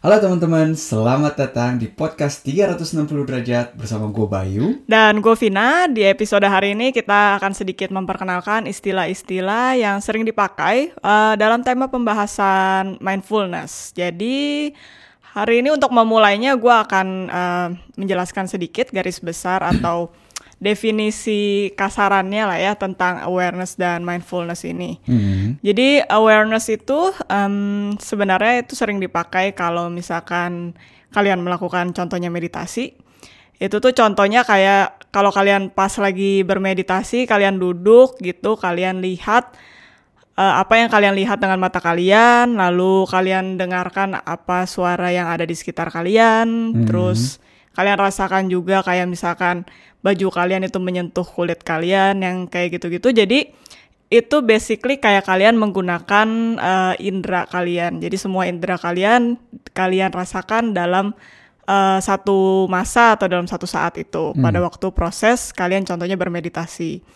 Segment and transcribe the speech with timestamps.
[0.00, 4.80] Halo teman-teman, selamat datang di podcast 360 derajat bersama gue Bayu.
[4.88, 10.96] Dan gue Vina, di episode hari ini kita akan sedikit memperkenalkan istilah-istilah yang sering dipakai
[11.04, 13.92] uh, dalam tema pembahasan mindfulness.
[13.92, 14.72] Jadi
[15.36, 17.68] hari ini untuk memulainya gue akan uh,
[18.00, 20.08] menjelaskan sedikit garis besar atau
[20.60, 25.00] definisi kasarannya lah ya tentang awareness dan mindfulness ini.
[25.08, 25.56] Hmm.
[25.64, 30.76] Jadi awareness itu um, sebenarnya itu sering dipakai kalau misalkan
[31.16, 32.92] kalian melakukan contohnya meditasi.
[33.56, 39.56] Itu tuh contohnya kayak kalau kalian pas lagi bermeditasi, kalian duduk gitu, kalian lihat
[40.36, 45.44] uh, apa yang kalian lihat dengan mata kalian, lalu kalian dengarkan apa suara yang ada
[45.44, 46.84] di sekitar kalian, hmm.
[46.88, 47.40] terus
[47.74, 49.68] kalian rasakan juga kayak misalkan
[50.00, 53.12] baju kalian itu menyentuh kulit kalian yang kayak gitu-gitu.
[53.12, 53.52] Jadi
[54.10, 58.02] itu basically kayak kalian menggunakan uh, indera kalian.
[58.02, 59.38] Jadi semua indera kalian
[59.70, 61.14] kalian rasakan dalam
[61.70, 64.42] uh, satu masa atau dalam satu saat itu hmm.
[64.42, 67.06] pada waktu proses kalian contohnya bermeditasi.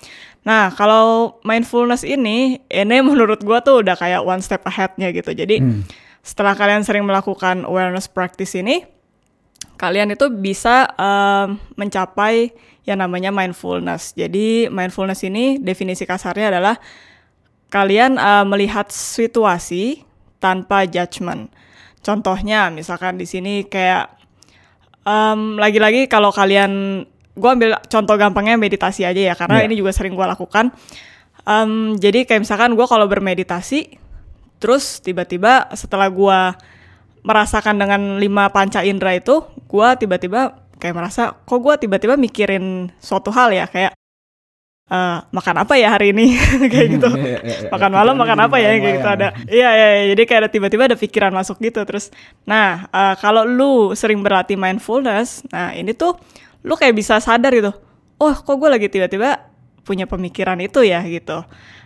[0.47, 5.35] Nah, kalau mindfulness ini ini menurut gua tuh udah kayak one step ahead-nya gitu.
[5.35, 5.83] Jadi hmm.
[6.23, 8.87] setelah kalian sering melakukan awareness practice ini,
[9.75, 14.13] kalian itu bisa um, mencapai yang namanya mindfulness.
[14.15, 16.77] Jadi mindfulness ini definisi kasarnya adalah
[17.73, 20.05] kalian uh, melihat situasi
[20.39, 21.49] tanpa judgement.
[22.05, 24.13] Contohnya misalkan di sini kayak
[25.09, 27.03] um, lagi-lagi kalau kalian
[27.35, 29.67] gue ambil contoh gampangnya meditasi aja ya karena yeah.
[29.67, 30.71] ini juga sering gue lakukan.
[31.45, 34.01] Um, jadi kayak misalkan gue kalau bermeditasi
[34.61, 36.41] terus tiba-tiba setelah gue
[37.25, 39.41] merasakan dengan lima panca indera itu,
[39.75, 43.67] gue tiba-tiba kayak merasa kok gue tiba-tiba mikirin suatu hal ya?
[43.67, 43.99] Kayak
[44.87, 46.39] uh, makan apa ya hari ini?
[46.73, 47.11] Kayak gitu.
[47.19, 48.69] Iya, iya, iya, makan malam makan apa ya?
[48.79, 49.29] Kayak gitu ada.
[49.51, 51.83] Iya iya jadi kayak ada tiba-tiba ada pikiran masuk gitu.
[51.83, 52.15] Terus
[52.47, 56.15] nah uh, kalau lu sering berlatih mindfulness nah ini tuh
[56.63, 57.75] lu kayak bisa sadar gitu.
[58.23, 59.51] Oh kok gue lagi tiba-tiba
[59.83, 61.03] punya pemikiran itu ya?
[61.03, 61.43] Gitu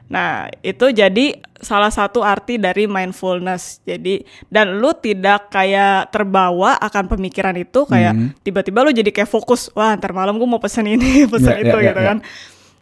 [0.08, 3.84] Nah, itu jadi salah satu arti dari mindfulness.
[3.84, 8.40] Jadi dan lu tidak kayak terbawa akan pemikiran itu kayak tiba hmm.
[8.40, 11.76] tiba-tiba lu jadi kayak fokus, wah ntar malam gue mau pesen ini, pesen yeah, itu
[11.76, 12.18] yeah, gitu yeah, kan.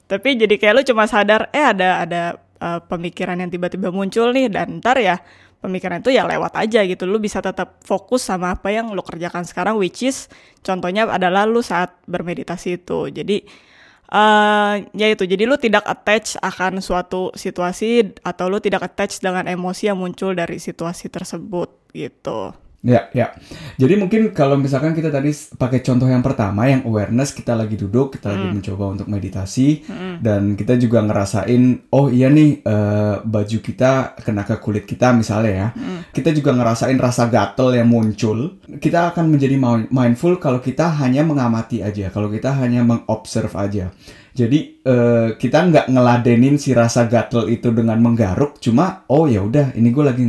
[0.07, 2.23] Tapi jadi kayak lu cuma sadar eh ada ada
[2.63, 5.19] uh, pemikiran yang tiba-tiba muncul nih dan ntar ya
[5.59, 7.11] pemikiran itu ya lewat aja gitu.
[7.11, 10.31] Lu bisa tetap fokus sama apa yang lu kerjakan sekarang which is
[10.63, 13.11] contohnya adalah lu saat bermeditasi itu.
[13.11, 13.67] Jadi
[14.11, 19.47] uh, ya itu jadi lu tidak attach akan suatu situasi atau lu tidak attach dengan
[19.47, 22.66] emosi yang muncul dari situasi tersebut gitu.
[22.87, 23.35] Ya, ya.
[23.75, 28.15] Jadi mungkin kalau misalkan kita tadi pakai contoh yang pertama yang awareness kita lagi duduk,
[28.15, 28.55] kita lagi hmm.
[28.63, 30.23] mencoba untuk meditasi hmm.
[30.23, 35.51] dan kita juga ngerasain oh iya nih uh, baju kita kena ke kulit kita misalnya
[35.51, 35.69] ya.
[35.75, 36.07] Hmm.
[36.15, 38.63] Kita juga ngerasain rasa gatel yang muncul.
[38.79, 39.59] Kita akan menjadi
[39.91, 43.91] mindful kalau kita hanya mengamati aja, kalau kita hanya mengobserve aja.
[44.37, 49.73] Jadi uh, kita nggak ngeladenin si rasa gatel itu dengan menggaruk, cuma oh ya udah
[49.73, 50.25] ini gue lagi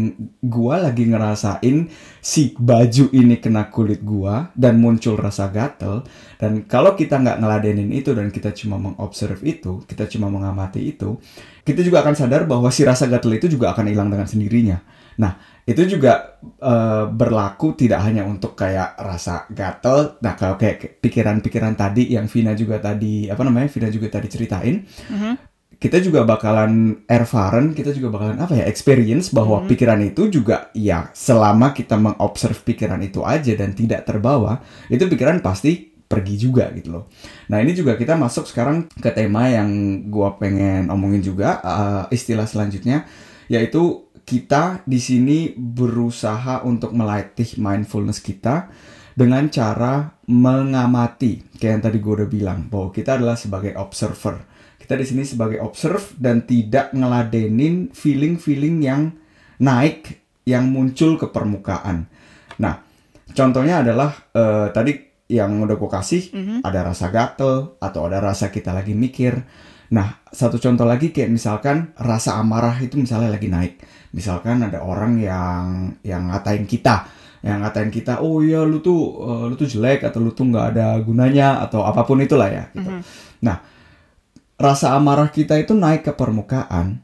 [0.47, 1.91] gua lagi ngerasain
[2.23, 6.07] si baju ini kena kulit gua dan muncul rasa gatel.
[6.40, 11.19] Dan kalau kita nggak ngeladenin itu dan kita cuma mengobserve itu, kita cuma mengamati itu,
[11.67, 14.79] kita juga akan sadar bahwa si rasa gatel itu juga akan hilang dengan sendirinya.
[15.19, 15.35] Nah,
[15.67, 20.16] itu juga uh, berlaku tidak hanya untuk kayak rasa gatel.
[20.23, 23.67] Nah, kalau kayak pikiran-pikiran tadi yang Vina juga tadi apa namanya?
[23.67, 24.88] Vina juga tadi ceritain.
[24.88, 25.33] Mm -hmm.
[25.78, 28.66] Kita juga bakalan erfaren, kita juga bakalan apa ya?
[28.66, 29.72] experience bahwa mm -hmm.
[29.75, 35.44] pikiran itu juga ya selama kita mengobserv pikiran itu aja dan tidak terbawa, itu pikiran
[35.44, 37.11] pasti pergi juga gitu loh.
[37.51, 39.67] Nah ini juga kita masuk sekarang ke tema yang
[40.07, 43.03] gua pengen omongin juga uh, istilah selanjutnya
[43.47, 48.68] yaitu kita di sini berusaha untuk melatih mindfulness kita
[49.16, 51.56] dengan cara mengamati.
[51.56, 54.44] Kayak yang tadi gue udah bilang bahwa kita adalah sebagai observer.
[54.76, 59.16] Kita di sini sebagai observe dan tidak ngeladenin feeling-feeling yang
[59.64, 62.12] naik yang muncul ke permukaan.
[62.59, 62.84] Nah,
[63.32, 66.59] contohnya adalah uh, tadi yang udah gue kasih mm -hmm.
[66.64, 69.40] ada rasa gatel atau ada rasa kita lagi mikir.
[69.87, 73.79] Nah, satu contoh lagi kayak misalkan rasa amarah itu misalnya lagi naik
[74.16, 77.05] misalkan ada orang yang yang ngatain kita
[77.45, 80.73] yang ngatain kita oh iya lu tuh uh, lu tuh jelek atau lu tuh nggak
[80.73, 82.89] ada gunanya atau apa pun itulah ya gitu.
[82.89, 83.01] Mm -hmm.
[83.45, 83.57] Nah,
[84.57, 86.97] rasa amarah kita itu naik ke permukaan.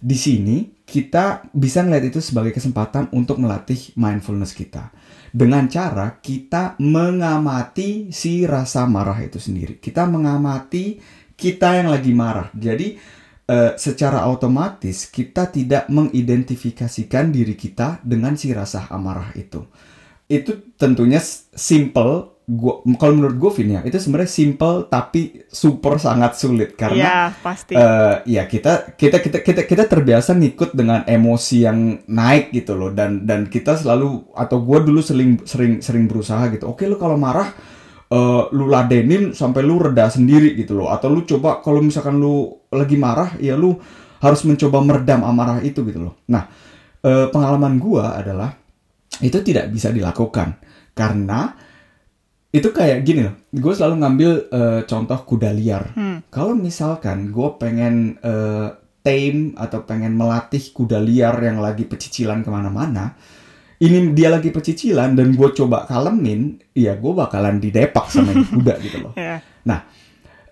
[0.00, 4.90] Di sini kita bisa ngeliat itu sebagai kesempatan untuk melatih mindfulness kita.
[5.30, 9.78] Dengan cara kita mengamati si rasa marah itu sendiri.
[9.78, 10.98] Kita mengamati
[11.40, 12.52] kita yang lagi marah.
[12.52, 13.00] Jadi
[13.48, 19.64] uh, secara otomatis kita tidak mengidentifikasikan diri kita dengan si rasa amarah itu.
[20.28, 21.18] itu tentunya
[21.54, 22.38] simple.
[22.50, 27.18] Gua kalau menurut gue Vin ya, itu sebenarnya simple tapi super sangat sulit karena Iya,
[27.38, 27.78] pasti.
[27.78, 31.78] eh ya kita kita kita kita kita terbiasa ngikut dengan emosi yang
[32.10, 36.66] naik gitu loh dan dan kita selalu atau gue dulu sering sering sering berusaha gitu
[36.66, 37.54] oke lu kalau marah
[38.10, 40.90] eh, lu ladenin sampai lu reda sendiri gitu loh.
[40.90, 43.78] Atau lu coba kalau misalkan lu lagi marah ya lu
[44.20, 46.14] harus mencoba meredam amarah itu gitu loh.
[46.28, 46.50] Nah
[47.06, 48.50] eh, pengalaman gue adalah
[49.20, 50.58] itu tidak bisa dilakukan
[50.92, 51.54] karena
[52.50, 53.36] itu kayak gini loh.
[53.54, 55.94] Gue selalu ngambil eh, contoh kuda liar.
[56.28, 58.68] Kalau misalkan gue pengen eh,
[59.00, 63.16] tame atau pengen melatih kuda liar yang lagi pecicilan ke mana-mana,
[63.80, 68.74] ini dia lagi pecicilan dan gue coba kalemin, ya gue bakalan didepak sama ini kuda
[68.78, 69.12] gitu loh.
[69.20, 69.40] Ya.
[69.64, 69.88] Nah,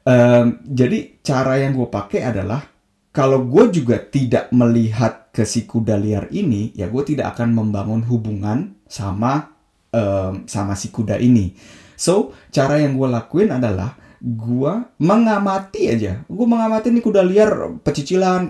[0.03, 2.65] em, jadi cara yang gue pakai adalah
[3.13, 8.01] kalau gue juga tidak melihat ke si kuda liar ini, ya gue tidak akan membangun
[8.09, 9.53] hubungan sama
[9.93, 11.53] em, sama si kuda ini.
[11.99, 16.25] So, cara yang gue lakuin adalah gue mengamati aja.
[16.25, 18.49] Gue mengamati nih kuda liar pecicilan,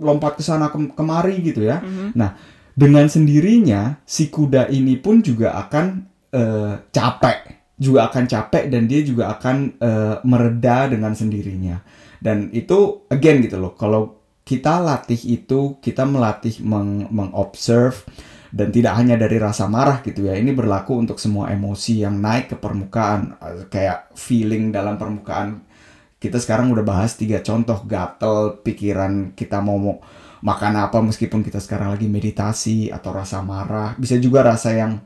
[0.00, 1.84] lompat ke sana ke- kemari gitu ya.
[2.14, 2.34] Nah,
[2.74, 5.86] dengan sendirinya si kuda ini pun juga akan
[6.34, 7.38] eh, capek,
[7.78, 11.78] juga akan capek dan dia juga akan eh, mereda dengan sendirinya.
[12.18, 13.78] Dan itu again gitu loh.
[13.78, 18.04] Kalau kita latih itu, kita melatih meng- mengobserve
[18.54, 20.34] dan tidak hanya dari rasa marah gitu ya.
[20.34, 25.62] Ini berlaku untuk semua emosi yang naik ke permukaan, eh, kayak feeling dalam permukaan.
[26.18, 30.00] Kita sekarang udah bahas tiga contoh gatel, pikiran kita mau
[30.44, 33.96] makan apa meskipun kita sekarang lagi meditasi atau rasa marah.
[33.96, 35.00] Bisa juga rasa yang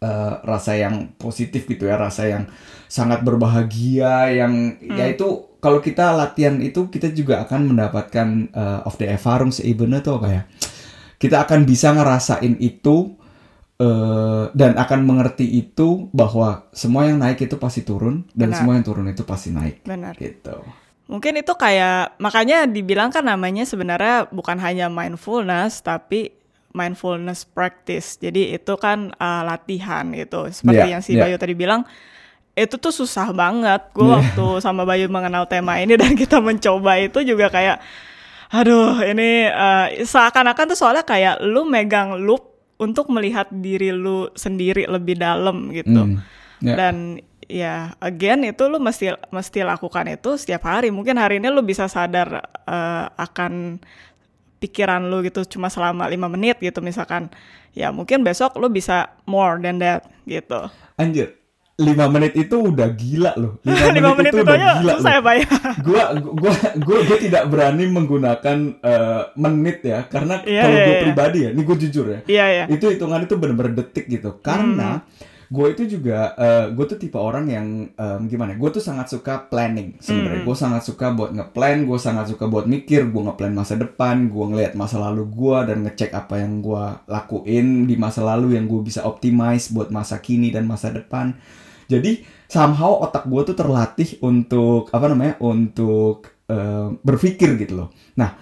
[0.00, 2.48] eh, rasa yang positif gitu ya, rasa yang
[2.88, 8.96] sangat berbahagia yang ya itu kalau kita latihan itu kita juga akan mendapatkan eh, of
[8.96, 10.42] the Erfahrung seebene tuh apa ya?
[11.20, 13.20] Kita akan bisa ngerasain itu
[13.76, 18.56] eh, dan akan mengerti itu bahwa semua yang naik itu pasti turun dan Benar.
[18.56, 19.84] semua yang turun itu pasti naik.
[19.84, 20.16] Benar.
[20.16, 20.83] Gitu.
[21.04, 26.32] Mungkin itu kayak makanya dibilang kan namanya sebenarnya bukan hanya mindfulness tapi
[26.72, 28.16] mindfulness practice.
[28.16, 30.48] Jadi itu kan uh, latihan gitu.
[30.48, 31.28] Seperti Iya, yang si iya.
[31.28, 31.84] Bayu tadi bilang
[32.56, 33.92] itu tuh susah banget.
[33.92, 34.16] Gue Iya.
[34.16, 37.78] waktu sama Bayu mengenal tema ini dan kita mencoba itu juga kayak
[38.54, 44.88] aduh ini uh, seakan-akan tuh soalnya kayak lu megang loop untuk melihat diri lu sendiri
[44.88, 46.00] lebih dalam gitu.
[46.10, 46.18] Hmm.
[46.64, 46.74] Ya.
[46.80, 50.88] Dan ya again itu lu mesti mesti lakukan itu setiap hari.
[50.90, 53.82] Mungkin hari ini lu bisa sadar eh, akan
[54.62, 57.28] pikiran lu gitu cuma selama lima menit gitu misalkan.
[57.74, 60.70] Ya mungkin besok lu bisa more than that gitu.
[60.94, 61.34] Anjir,
[61.74, 63.58] 5 menit itu udah gila loh.
[63.66, 65.46] 5 Lima menit itu aja susah ya, Pak ya?
[65.86, 70.94] gua gua gua gua tidak berani menggunakan eh, menit ya karena Iya, kalau iya, gue
[70.94, 71.02] iya.
[71.02, 72.20] pribadi ya, ini gue jujur ya.
[72.30, 72.64] Iya ya.
[72.70, 74.38] Itu hitungan itu bener-bener detik gitu.
[74.38, 75.02] Karena
[75.54, 78.58] gue itu juga eh, gue tuh tipe orang yang em, gimana?
[78.58, 80.42] Gue tuh sangat suka planning sebenarnya.
[80.42, 84.44] Gue sangat suka buat ngeplan, gue sangat suka buat mikir, gue ngeplan masa depan, gue
[84.50, 88.82] ngelihat masa lalu gue dan ngecek apa yang gue lakuin di masa lalu yang gue
[88.82, 91.38] bisa optimize buat masa kini dan masa depan.
[91.86, 95.38] Jadi somehow otak gue tuh terlatih untuk apa namanya?
[95.38, 97.88] Untuk eh, berpikir gitu loh.
[98.18, 98.34] Nah,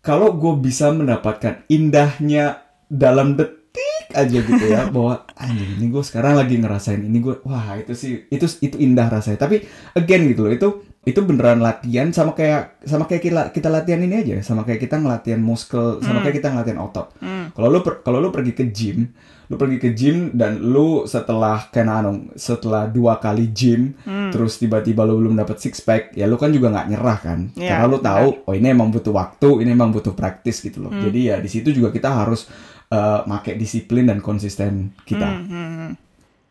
[0.00, 3.63] kalau gue bisa mendapatkan indahnya dalam detik
[4.12, 8.28] aja gitu ya bahwa anjing ini gue sekarang lagi ngerasain ini gue wah itu sih
[8.28, 9.40] itu itu indah rasanya.
[9.40, 9.64] Tapi
[9.96, 10.68] again gitu loh itu
[11.04, 14.96] itu beneran latihan sama kayak sama kayak kita, kita latihan ini aja sama kayak kita
[14.96, 17.12] ngelatihan muskel sama kayak kita ngelatihan otot.
[17.52, 19.12] Kalau lu kalau lu pergi ke gym
[19.44, 23.92] lu pergi ke gym dan lu setelah kena anu setelah dua kali gym
[24.32, 27.38] terus tiba-tiba lu belum dapat six pack ya lu kan juga nggak nyerah kan?
[27.52, 30.88] Iya, karena lu tahu oh ini emang butuh waktu ini emang butuh praktis gitu loh.
[30.88, 31.04] Hmm.
[31.04, 32.48] jadi ya di situ juga kita harus
[32.90, 35.96] eh make disiplin dan konsisten kita Hmm,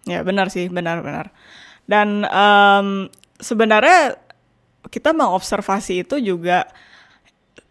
[0.04, 1.32] Ya benar sih, benar-benar.
[1.88, 3.08] Dan em,
[3.40, 4.20] sebenarnya
[4.92, 6.68] kita mengobservasi itu juga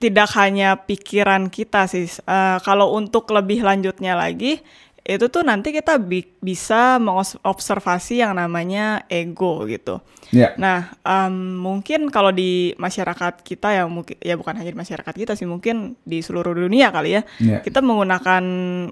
[0.00, 2.08] tidak hanya pikiran kita sih.
[2.08, 4.64] Eh, kalau untuk lebih lanjutnya lagi,
[5.02, 9.98] itu tuh nanti kita bi- bisa mengobservasi yang namanya ego gitu.
[10.30, 15.10] ya Nah, em, mungkin kalau di masyarakat kita ya mungkin ya bukan hanya di masyarakat
[15.10, 17.22] kita sih, mungkin di seluruh dunia kali ya.
[17.42, 17.58] Ya.
[17.66, 18.44] Kita menggunakan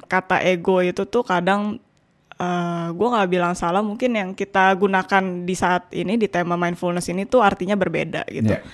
[0.02, 1.78] kata ego itu tuh kadang
[2.40, 7.06] eh gue nggak bilang salah, mungkin yang kita gunakan di saat ini di tema mindfulness
[7.12, 8.58] ini tuh artinya berbeda gitu.
[8.58, 8.66] Ya.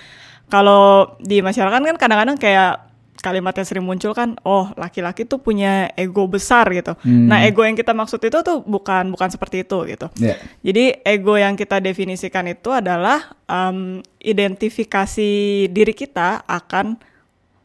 [0.49, 5.91] Kalau di masyarakat kan kadang-kadang kayak kalimat yang sering muncul kan, oh laki-laki tuh punya
[5.97, 6.95] ego besar gitu.
[7.03, 7.29] Hmm.
[7.31, 10.07] Nah ego yang kita maksud itu tuh bukan bukan seperti itu gitu.
[10.21, 15.31] ya Jadi ego yang kita definisikan itu adalah em, identifikasi
[15.71, 16.99] diri kita akan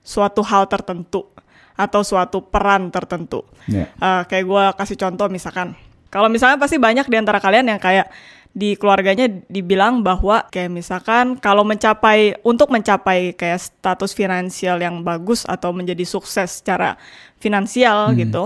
[0.02, 1.30] suatu hal tertentu
[1.78, 3.46] atau suatu peran tertentu.
[3.66, 5.74] ya Eh, kayak gue kasih contoh misalkan,
[6.12, 8.12] Kalau misalnya pasti banyak di antara kalian yang kayak
[8.52, 15.48] di keluarganya dibilang bahwa kayak misalkan kalau mencapai untuk mencapai kayak status finansial yang bagus
[15.48, 17.00] atau menjadi sukses secara
[17.40, 18.20] finansial Hmm.
[18.20, 18.44] gitu,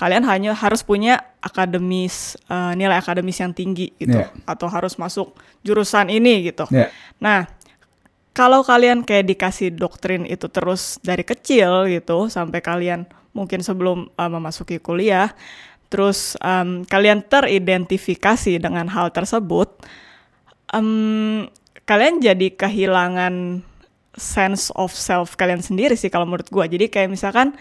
[0.00, 4.32] kalian hanya harus punya akademis eh, nilai akademis yang tinggi gitu Yeah.
[4.48, 6.64] atau harus masuk jurusan ini gitu.
[6.72, 6.88] Ya.
[7.20, 7.44] Nah,
[8.32, 14.30] kalau kalian kayak dikasih doktrin itu terus dari kecil gitu sampai kalian mungkin sebelum uh,
[14.30, 15.30] memasuki kuliah,
[15.94, 19.70] terus um, kalian teridentifikasi dengan hal tersebut,
[20.74, 21.46] um,
[21.86, 23.62] kalian jadi kehilangan
[24.18, 26.66] sense of self kalian sendiri sih kalau menurut gua.
[26.66, 27.54] Jadi kayak misalkan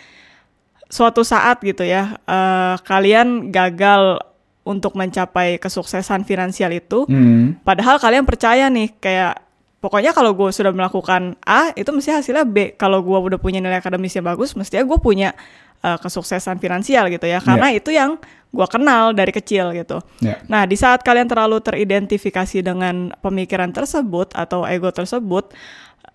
[0.89, 4.17] suatu saat gitu ya, uh, kalian gagal
[4.65, 7.61] untuk mencapai kesuksesan finansial itu, Hmm.
[7.61, 9.42] Padahal kalian percaya nih kayak
[9.83, 12.79] pokoknya kalau gue sudah melakukan A itu mesti hasilnya B.
[12.79, 15.35] Kalau gue udah punya nilai akademis yang bagus, mestinya gue punya
[15.83, 17.43] uh, kesuksesan finansial gitu ya.
[17.43, 18.15] Karena itu yang
[18.53, 19.99] gue kenal dari kecil gitu.
[20.23, 20.39] Ya.
[20.47, 25.51] Nah di saat kalian terlalu teridentifikasi dengan pemikiran tersebut atau ego tersebut,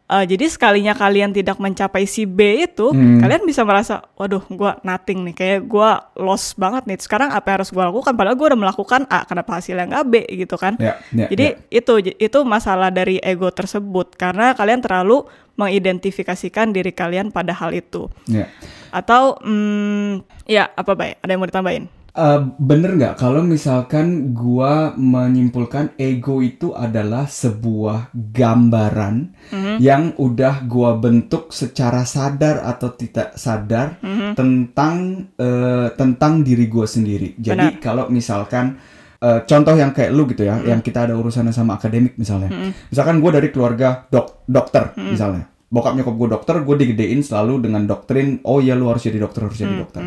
[0.08, 3.20] uh, jadi sekalinya kalian tidak mencapai si B itu, Hmm.
[3.20, 6.98] kalian bisa merasa, waduh, gue nothing nih, kayak gue lost banget nih.
[6.98, 8.12] Sekarang apa yang harus gue lakukan?
[8.16, 10.74] Padahal gue udah melakukan A, kenapa hasilnya nggak B gitu kan?
[10.80, 17.28] Ya, ya, Jadi itu itu masalah dari ego tersebut karena kalian terlalu mengidentifikasikan diri kalian
[17.30, 18.08] pada hal itu.
[18.26, 18.46] ya.
[18.88, 21.20] Atau hmm, ya apa baik?
[21.20, 21.97] Ada yang mau ditambahin?
[22.18, 29.38] Eh, bener nggak kalau misalkan gua menyimpulkan ego itu adalah sebuah gambaran
[29.78, 34.02] yang udah gua bentuk secara sadar atau tidak sadar
[34.34, 37.38] tentang eh, tentang diri gua sendiri.
[37.38, 38.74] Jadi kalau misalkan
[39.22, 42.50] eh, contoh yang kayak lu gitu ya, yang kita ada urusannya sama akademik misalnya.
[42.90, 45.46] Misalkan gua dari keluarga dok dokter misalnya.
[45.68, 49.44] Bokap nyokap gue dokter, gue digedein selalu dengan doktrin, oh ya lu harus jadi dokter,
[49.44, 50.00] harus jadi dokter.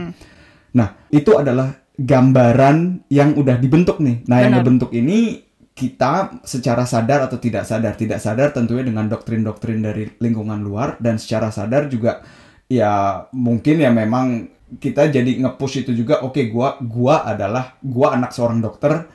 [0.74, 1.70] Nah, itu adalah
[2.02, 4.26] gambaran yang udah dibentuk nih.
[4.26, 4.62] Nah, yang Benar.
[4.66, 10.60] dibentuk ini kita secara sadar atau tidak sadar, tidak sadar tentunya dengan doktrin-doktrin dari lingkungan
[10.60, 12.22] luar dan secara sadar juga
[12.68, 14.48] ya mungkin ya memang
[14.80, 19.08] kita jadi nge-push itu juga oke gua gua adalah gua anak seorang dokter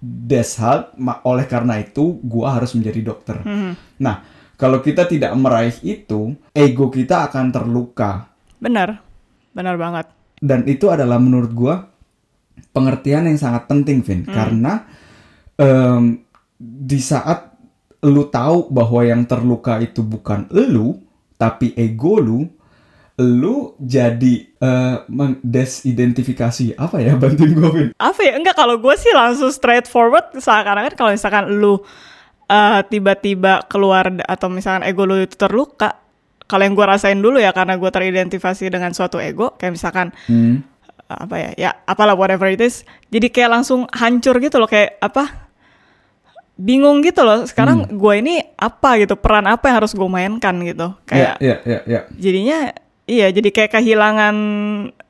[0.00, 0.90] deshal
[1.22, 3.36] oleh karena itu gua harus menjadi dokter.
[4.00, 4.16] Nah,
[4.58, 8.26] kalau kita tidak meraih itu, ego kita akan terluka
[8.58, 8.98] Benar,
[9.54, 10.06] benar banget.
[10.42, 11.74] dan itu adalah menurut gua
[12.72, 14.26] pengertian yang sangat penting Vin.
[14.26, 14.84] Karena
[15.58, 16.22] em,
[16.58, 17.54] di saat
[18.06, 21.02] lu tahu bahwa yang terluka itu bukan lu
[21.34, 22.46] tapi ego lu
[23.18, 27.16] lu jadi eh, mendesidentifikasi apa ya?
[27.20, 27.90] Bantuin gua Vin.
[27.98, 28.38] Apa ya?
[28.38, 31.82] Enggak kalau gue sih langsung straightforward seakan-akan kalau misalkan lu
[32.48, 36.00] uh, tiba-tiba keluar atau misalkan ego lu itu terluka,
[36.48, 40.64] kalau yang gue rasain dulu ya karena gue teridentifikasi dengan suatu ego, kayak misalkan Hmm.
[41.08, 45.48] Apa ya ya apalah whatever it is jadi kayak langsung hancur gitu loh kayak apa
[46.58, 50.90] bingung gitu loh sekarang gue ini apa gitu peran apa yang harus gue mainkan gitu
[51.06, 52.58] kayak ya ya ya jadinya
[53.06, 54.36] iya jadi kayak kehilangan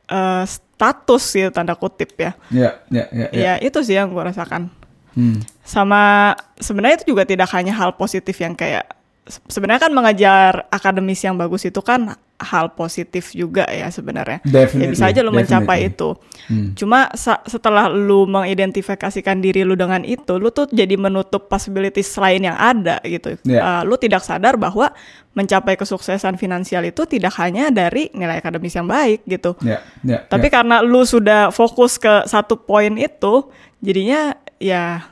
[0.07, 2.37] eh, status gitu tanda kutip ya.
[2.55, 4.71] Ya ya ya ya, ya itu sih yang gue rasakan.
[5.19, 5.43] Hmm.
[5.67, 6.31] sama
[6.63, 8.87] sebenarnya itu juga tidak hanya hal positif yang kayak
[9.27, 14.89] se- sebenarnya kan mengajar akademis yang bagus itu kan hal positif juga ya sebenarnya ya
[14.89, 16.15] bisa aja lu mencapai itu
[16.49, 16.73] Hmm.
[16.73, 17.13] cuma
[17.45, 23.05] setelah lu mengidentifikasikan diri lu dengan itu lu tuh jadi menutup possibilities lain yang ada
[23.05, 23.83] gitu Yeah.
[23.83, 24.89] Uh, lu tidak sadar bahwa
[25.37, 30.49] mencapai kesuksesan finansial itu tidak hanya dari nilai akademis yang baik gitu ya ya tapi
[30.49, 30.53] ya.
[30.57, 33.49] karena lu sudah fokus ke satu poin itu,
[33.81, 35.09] jadinya ya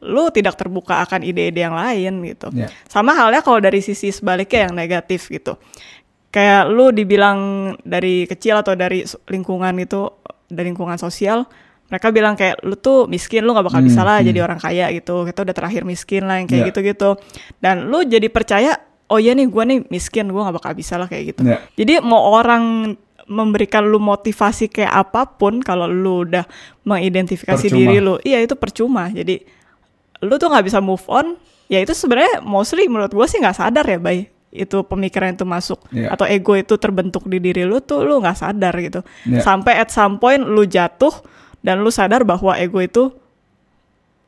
[0.00, 2.48] lu tidak terbuka akan ide-ide yang lain gitu.
[2.56, 2.72] Ya.
[2.88, 5.60] Sama halnya kalau dari sisi sebaliknya yang negatif gitu.
[6.30, 7.38] Kayak lu dibilang
[7.82, 10.06] dari kecil atau dari lingkungan itu,
[10.46, 11.42] dari lingkungan sosial,
[11.90, 14.26] mereka bilang kayak lu tuh miskin, lu nggak bakal Hmm, bisa lah hmm.
[14.30, 15.26] jadi orang kaya gitu.
[15.26, 16.68] Kita udah terakhir miskin lah yang kayak Ya.
[16.70, 17.10] gitu-gitu.
[17.58, 18.78] Dan lu jadi percaya,
[19.10, 21.42] oh iya nih gua nih miskin, gua nggak bakal bisa lah kayak gitu.
[21.42, 21.58] Ya.
[21.74, 22.94] Jadi mau orang
[23.26, 26.46] memberikan lu motivasi kayak apa pun kalau lu udah
[26.84, 27.78] mengidentifikasi Percuma.
[27.78, 29.06] diri lu, iya itu percuma.
[29.06, 29.38] Jadi
[30.20, 31.34] lu tuh nggak bisa move on.
[31.66, 34.26] Ya itu sebenarnya mostly menurut gue sih nggak sadar ya, bay.
[34.50, 36.10] Itu pemikiran itu masuk Iya.
[36.10, 39.00] atau ego itu terbentuk di diri lu tuh lu nggak sadar gitu.
[39.24, 39.40] Iya.
[39.40, 41.14] Sampai at some point lu jatuh
[41.60, 43.14] dan lu sadar bahwa ego itu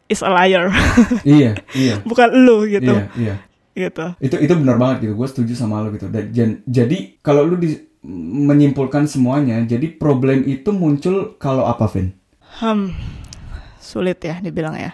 [0.07, 0.69] is a liar,
[1.25, 2.93] iya iya bukan lu gitu.
[2.93, 3.37] iya iya
[3.73, 4.05] Gitu.
[4.21, 6.29] itu itu benar banget gitu gue setuju sama lo gitu dan
[6.69, 7.73] jadi kalau lu di,
[8.05, 12.13] menyimpulkan semuanya jadi problem itu muncul kalau apa Vin
[12.61, 12.93] Hmm,
[13.81, 14.93] sulit ya dibilang ya.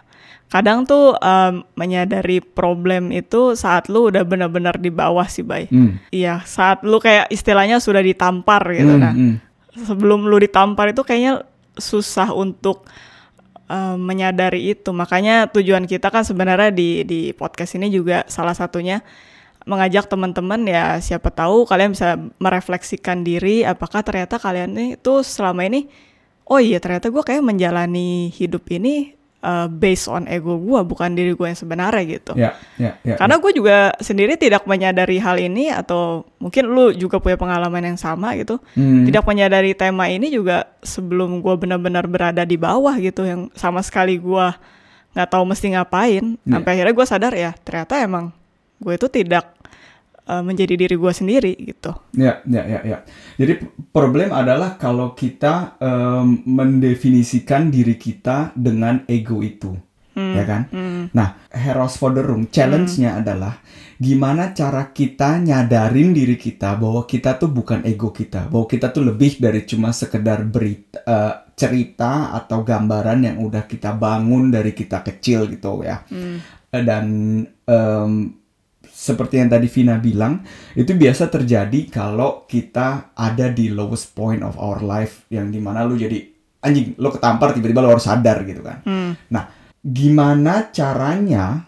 [0.48, 5.68] Kadang tuh em, menyadari problem itu saat lu udah benar-benar di bawah sih, Bay.
[5.68, 6.08] hmm.
[6.08, 8.96] Iya, saat lu kayak istilahnya sudah ditampar gitu.
[8.96, 9.34] Hmm, Nah, hmm.
[9.84, 11.44] sebelum lu ditampar itu kayaknya
[11.76, 12.88] susah untuk
[13.68, 14.88] uh, menyadari itu.
[14.88, 19.04] Makanya tujuan kita kan sebenarnya di di podcast ini juga salah satunya
[19.68, 25.92] mengajak teman-teman ya siapa tahu kalian bisa merefleksikan diri apakah ternyata kalian itu selama ini
[26.48, 31.34] oh iya ternyata gue kayak menjalani hidup ini uh, based on ego gue bukan diri
[31.34, 32.32] gue yang sebenarnya gitu.
[32.34, 37.22] Yeah, yeah, yeah, Karena gue juga sendiri tidak menyadari hal ini atau mungkin lu juga
[37.22, 38.58] punya pengalaman yang sama gitu.
[38.74, 39.06] Hmm.
[39.06, 44.18] Tidak menyadari tema ini juga sebelum gue benar-benar berada di bawah gitu yang sama sekali
[44.18, 44.46] gue
[45.14, 46.24] nggak tahu mesti ngapain.
[46.42, 46.52] Yeah.
[46.58, 48.30] Sampai akhirnya gue sadar ya ternyata emang
[48.78, 49.57] gue itu tidak
[50.28, 51.96] uh, menjadi diri gue sendiri gitu.
[52.12, 52.98] Ya, ya, ya, ya.
[53.40, 59.72] Jadi problem adalah kalau kita um, mendefinisikan diri kita dengan ego itu,
[60.12, 60.34] hmm.
[60.36, 60.62] ya kan?
[60.68, 61.04] Hmm.
[61.16, 63.20] Nah, Heroes for the Room challenge-nya hmm.
[63.24, 63.54] adalah
[63.98, 69.02] gimana cara kita nyadarin diri kita bahwa kita tuh bukan ego kita, bahwa kita tuh
[69.02, 75.02] lebih dari cuma sekedar berita, uh, cerita atau gambaran yang udah kita bangun dari kita
[75.02, 76.06] kecil gitu ya.
[76.06, 76.38] Hmm.
[76.68, 77.06] Dan
[77.64, 78.38] um,
[78.98, 80.42] seperti yang tadi Vina bilang,
[80.74, 85.86] itu biasa terjadi kalau kita ada di lowest point of our life yang di mana
[85.86, 86.18] lu jadi
[86.66, 88.82] anjing, lu ketampar tiba-tiba lu harus sadar gitu kan.
[88.82, 89.14] Hmm.
[89.30, 89.54] Nah,
[89.86, 91.62] gimana caranya?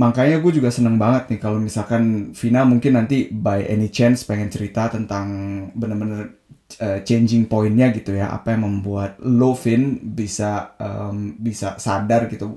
[0.00, 4.48] Makanya gue juga seneng banget nih kalau misalkan Vina mungkin nanti by any chance pengen
[4.48, 5.28] cerita tentang
[5.76, 6.40] bener-bener
[6.80, 12.48] uh, changing pointnya gitu ya, apa yang membuat lo Vin bisa um, bisa sadar gitu.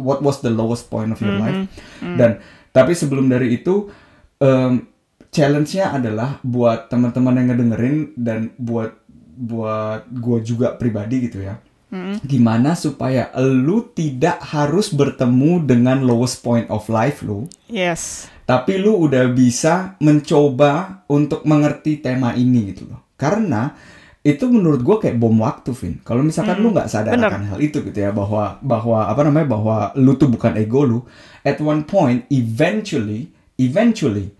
[0.00, 1.44] What was the lowest point of your mm -hmm.
[1.44, 1.60] life?
[1.60, 2.16] Mm -hmm.
[2.16, 2.32] Dan
[2.72, 3.88] tapi sebelum dari itu
[4.40, 4.88] um,
[5.32, 8.92] challenge-nya adalah buat teman-teman yang ngedengerin dan buat
[9.32, 11.56] buat gue juga pribadi gitu ya.
[11.92, 12.24] Mm.
[12.24, 17.48] Gimana supaya lu tidak harus bertemu dengan lowest point of life lu.
[17.68, 18.32] Yes.
[18.48, 23.00] Tapi lu udah bisa mencoba untuk mengerti tema ini gitu loh.
[23.16, 23.72] Karena
[24.22, 26.00] itu menurut gue kayak bom waktu, Vin.
[26.00, 26.62] Kalau misalkan mm.
[26.62, 27.28] lu nggak sadar Bener.
[27.28, 30.98] akan hal itu gitu ya, bahwa bahwa apa namanya bahwa lu tuh bukan ego lu,
[31.42, 34.30] at one point eventually eventually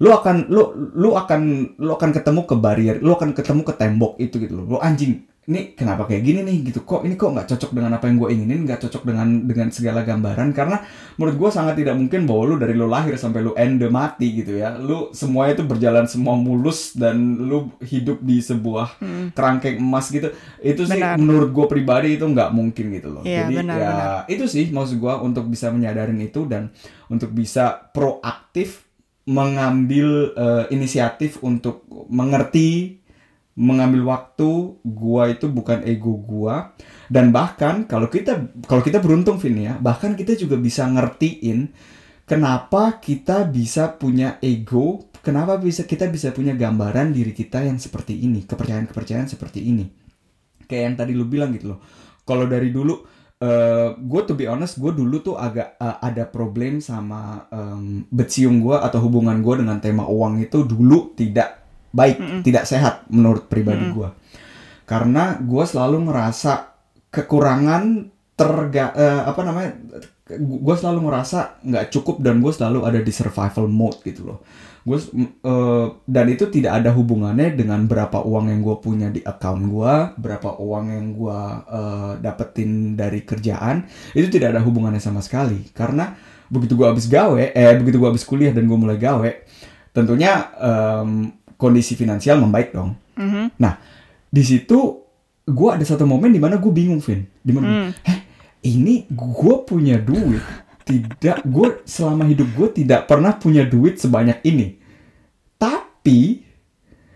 [0.00, 1.40] lu akan lu lu akan
[1.76, 4.76] lu akan ketemu ke barrier lu akan ketemu ke tembok itu gitu loh.
[4.76, 6.68] Lu anjing ini kenapa kayak gini nih?
[6.68, 6.84] Gitu.
[6.84, 8.60] Kok ini kok nggak cocok dengan apa yang gue inginin?
[8.68, 10.52] Nggak cocok dengan dengan segala gambaran?
[10.52, 10.84] Karena
[11.16, 14.60] menurut gue sangat tidak mungkin bahwa lu dari lu lahir sampai lu end mati gitu
[14.60, 14.76] ya.
[14.76, 19.26] Lu semuanya itu berjalan semua mulus dan lu hidup di sebuah hmm.
[19.32, 20.28] kerangkeng emas gitu.
[20.60, 21.16] Itu sih benar.
[21.16, 23.22] menurut gue pribadi itu nggak mungkin gitu loh.
[23.24, 24.08] Ya, jadi benar, ya benar.
[24.28, 26.68] itu sih maksud gue untuk bisa menyadarin itu dan
[27.08, 28.86] untuk bisa proaktif
[29.24, 32.99] mengambil uh, inisiatif untuk mengerti
[33.60, 36.72] mengambil waktu gua itu bukan ego gua.
[37.12, 41.68] Dan bahkan kalau kita kalau kita beruntung Vin ya bahkan kita juga bisa ngertiin
[42.24, 48.16] kenapa kita bisa punya ego kenapa bisa kita bisa punya gambaran diri kita yang seperti
[48.24, 49.84] ini kepercayaan-kepercayaan seperti ini.
[50.64, 51.80] Kayak yang tadi lu bilang gitu loh.
[52.24, 52.94] Kalau dari dulu
[53.42, 58.60] uh, gue to be honest gue dulu tuh agak uh, ada problem sama um, becium
[58.60, 61.59] gue atau hubungan gue dengan tema uang itu dulu tidak
[61.90, 62.40] baik, mm -mm.
[62.46, 63.96] tidak sehat menurut pribadi mm -mm.
[63.98, 64.08] gue.
[64.86, 66.52] Karena gue selalu ngerasa
[67.10, 69.70] kekurangan terga uh, apa namanya
[70.38, 74.40] gue selalu ngerasa nggak cukup dan gue selalu ada di survival mode gitu loh
[74.80, 74.96] gue
[75.44, 79.94] uh, dan itu tidak ada hubungannya dengan berapa uang yang gue punya di account gue
[80.16, 83.84] berapa uang yang gue uh, dapetin dari kerjaan
[84.16, 86.16] itu tidak ada hubungannya sama sekali karena
[86.48, 89.30] begitu gue habis gawe eh begitu gue habis kuliah dan gue mulai gawe
[89.92, 91.28] tentunya um,
[91.60, 92.96] kondisi finansial membaik dong.
[93.20, 93.60] Mm-hmm.
[93.60, 93.76] Nah,
[94.32, 95.04] di situ
[95.44, 97.28] gue ada satu momen di mana gue bingung, Vin.
[97.44, 97.90] Di mana, mm.
[98.08, 98.20] heh,
[98.72, 100.40] ini gue punya duit.
[100.80, 104.80] Tidak, gue selama hidup gue tidak pernah punya duit sebanyak ini.
[105.60, 106.48] Tapi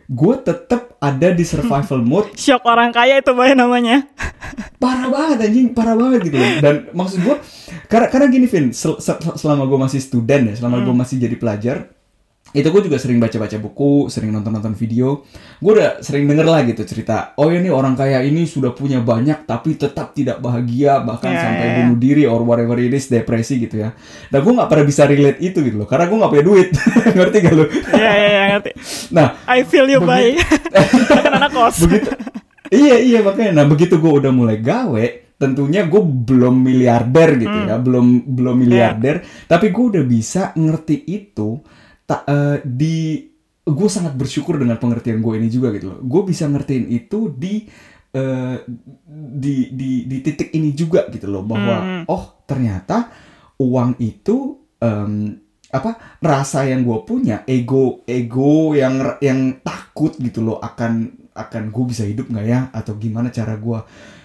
[0.05, 2.37] gue tetap ada di survival mode.
[2.37, 4.05] Shock orang kaya itu banyak namanya.
[4.77, 6.37] parah banget anjing, parah banget gitu.
[6.61, 7.37] Dan maksud gue,
[7.89, 10.87] karena karena gini Vin, sel, sel, selama gue masih student ya, selama hmm.
[10.87, 11.77] gue masih jadi pelajar,
[12.55, 15.27] itu gue juga sering baca-baca buku, sering nonton-nonton video.
[15.59, 17.35] Gue udah sering denger lah gitu cerita.
[17.35, 21.67] Oh ini orang kaya ini sudah punya banyak tapi tetap tidak bahagia bahkan yeah, sampai
[21.67, 23.91] yeah, bunuh diri or whatever it is depresi gitu ya.
[24.31, 26.69] Dan gue nggak pernah bisa relate itu gitu loh karena gue nggak punya duit.
[27.19, 27.65] ngerti gak lo?
[27.67, 28.71] Iya iya yeah, ngerti.
[29.11, 30.39] Nah, I feel you bye.
[31.43, 31.83] anak kos.
[31.83, 32.15] begitu.
[32.71, 33.63] Iya iya makanya.
[33.63, 35.07] Nah begitu gue udah mulai gawe,
[35.43, 37.71] tentunya gue belum miliarder gitu hmm.
[37.71, 39.47] ya, belum belum miliarder, yeah.
[39.51, 41.59] tapi gue udah bisa ngerti itu
[42.05, 43.29] tak uh, di
[43.65, 46.01] gue sangat bersyukur dengan pengertian gue ini juga gitu loh.
[46.05, 47.65] Gue bisa ngertiin itu di
[48.15, 48.57] uh,
[49.35, 52.05] di di di titik ini juga gitu loh bahwa hmm.
[52.09, 53.11] oh ternyata
[53.59, 55.33] uang itu um,
[55.75, 61.85] apa rasa yang gue punya ego ego yang yang takut gitu loh akan akan gue
[61.91, 63.79] bisa hidup nggak ya atau gimana cara gue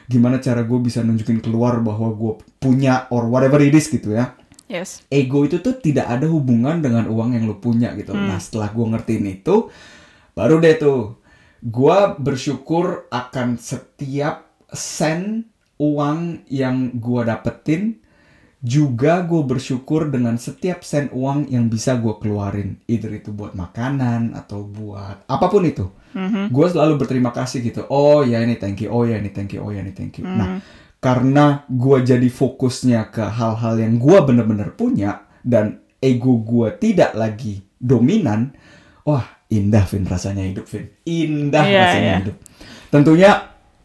[0.05, 4.37] gimana cara gue bisa nunjukin keluar bahwa gue punya or whatever it is gitu ya
[4.69, 5.01] Yes.
[5.09, 8.13] ego itu tuh tidak ada hubungan dengan uang yang lo punya gitu.
[8.13, 9.73] Nah setelah gue ngertiin itu,
[10.37, 11.17] baru deh tuh,
[11.65, 15.49] gue bersyukur akan setiap sen
[15.81, 17.97] uang yang gue dapetin,
[18.61, 24.37] juga gue bersyukur dengan setiap sen uang yang bisa gue keluarin, either itu buat makanan
[24.37, 25.89] atau buat apa pun itu.
[26.53, 27.89] Gue selalu berterima kasih gitu.
[27.89, 30.29] Oh ya ini thank you, oh ya ini thank you, oh ya ini thank you.
[30.29, 30.61] Nah
[30.99, 37.63] karena gue jadi fokusnya ke hal-hal yang gue bener-bener punya dan ego gue tidak lagi
[37.79, 38.51] dominan,
[39.07, 42.19] wah indah Vin rasanya hidup Vin, indah Iya, rasanya iya.
[42.19, 42.35] hidup.
[42.91, 43.31] Tentunya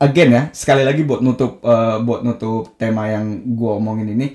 [0.03, 4.27] again ya sekali lagi buat nutup eh, buat nutup tema yang gue omongin ini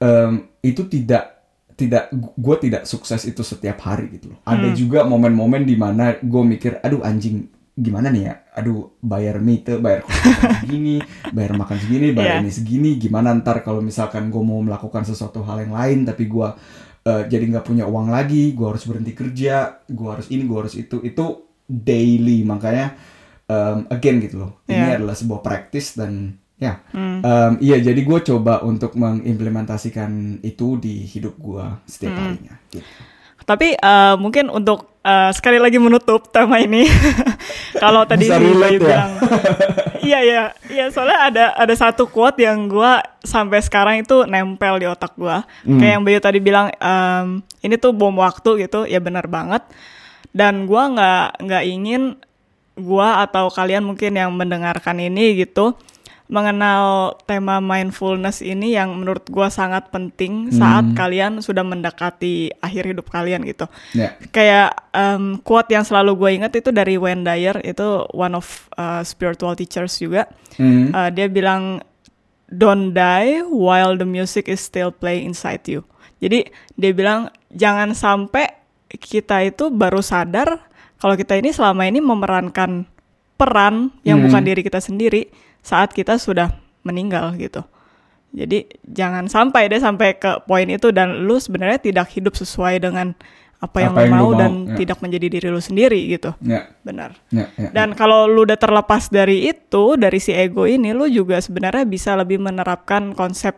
[0.00, 1.44] em, itu tidak
[1.76, 4.40] tidak gue tidak sukses itu setiap hari gitu loh.
[4.48, 9.80] Ada juga momen-momen di mana gue mikir, aduh anjing gimana nih ya, aduh bayar meter,
[9.80, 10.04] bayar
[10.60, 11.00] segini,
[11.32, 12.42] bayar makan segini, bayar Iya.
[12.44, 16.48] ini segini, gimana ntar kalau misalkan gue mau melakukan sesuatu hal yang lain tapi gue
[17.02, 20.74] eh, jadi nggak punya uang lagi, gue harus berhenti kerja, gue harus ini, gue harus
[20.74, 21.24] itu, itu
[21.64, 22.92] daily makanya
[23.48, 24.52] em, again gitu loh.
[24.64, 24.96] Ini Iya.
[25.00, 31.34] adalah sebuah practice dan ya, em, iya jadi gue coba untuk mengimplementasikan itu di hidup
[31.36, 32.54] gue setiap harinya.
[32.68, 32.84] Gitu.
[33.42, 36.86] Tapi eh, mungkin untuk eh, sekali lagi menutup tema ini,
[37.82, 38.80] kalau tadi Bisa si Bayu ya?
[38.80, 39.10] bilang,
[40.08, 44.86] iya iya iya soalnya ada ada satu quote yang gua sampai sekarang itu nempel di
[44.86, 45.42] otak gua.
[45.66, 45.78] Hmm.
[45.78, 49.62] Kayak yang Bayu tadi bilang, em, ini tuh bom waktu gitu, ya benar banget.
[50.32, 52.02] Dan gua nggak nggak ingin
[52.78, 55.76] gua atau kalian mungkin yang mendengarkan ini gitu
[56.32, 60.96] mengenal tema mindfulness ini yang menurut gua sangat penting saat Hmm.
[60.96, 63.68] kalian sudah mendekati akhir hidup kalian gitu.
[63.92, 64.16] Ya.
[64.32, 68.48] Kayak em, quote yang selalu gue inget itu dari Wayne Dyer itu one of
[68.80, 70.24] uh, spiritual teachers juga.
[70.56, 70.88] Hmm.
[70.88, 71.84] Uh, dia bilang
[72.48, 75.84] don't die while the music is still playing inside you.
[76.24, 76.48] Jadi
[76.80, 78.56] dia bilang jangan sampai
[78.88, 80.64] kita itu baru sadar
[80.96, 82.88] kalau kita ini selama ini memerankan
[83.36, 84.32] peran yang Hmm.
[84.32, 85.28] bukan diri kita sendiri
[85.62, 87.62] saat kita sudah meninggal gitu.
[88.32, 93.12] Jadi jangan sampai deh sampai ke poin itu dan lu sebenarnya tidak hidup sesuai dengan
[93.62, 94.76] apa yang Apa lu yang lu mau mau, dan ya.
[94.82, 96.34] tidak menjadi diri lu sendiri gitu.
[96.42, 96.66] Ya.
[96.82, 97.14] Benar.
[97.30, 97.46] Ya.
[97.54, 97.70] Ya.
[97.70, 102.18] Dan kalau lu udah terlepas dari itu, dari si ego ini, lu juga sebenarnya bisa
[102.18, 103.54] lebih menerapkan konsep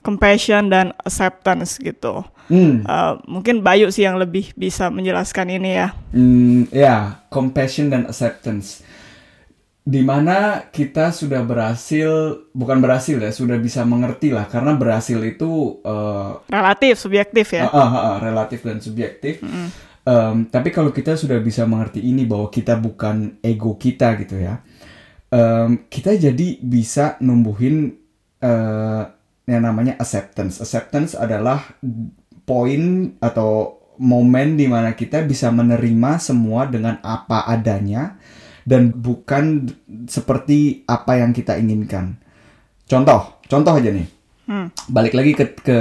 [0.00, 2.24] compassion dan acceptance gitu.
[2.48, 2.80] Hmm.
[2.88, 5.88] Uh, mungkin Bayu sih yang lebih bisa menjelaskan ini ya.
[6.16, 8.80] Hmm, ya, compassion dan acceptance.
[9.82, 14.46] Di mana kita sudah berhasil, bukan berhasil ya, sudah bisa mengerti lah.
[14.46, 17.66] Karena berhasil itu eh, Relatif, subjektif ya.
[17.66, 19.42] ah, ah, ah, relatif dan subjektif.
[20.02, 24.62] Em, tapi kalau kita sudah bisa mengerti ini bahwa kita bukan ego kita gitu ya,
[25.30, 27.98] em, kita jadi bisa numbuhin
[28.38, 29.02] eh,
[29.46, 30.62] yang namanya acceptance.
[30.62, 31.58] Acceptance adalah
[32.42, 38.18] poin atau momen di mana kita bisa menerima semua dengan apa adanya
[38.62, 39.68] dan bukan
[40.06, 42.18] seperti apa yang kita inginkan.
[42.86, 44.06] Contoh, contoh aja nih.
[44.42, 45.78] Hmm, Balik lagi ke ke